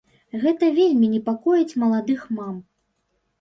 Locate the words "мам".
2.39-2.57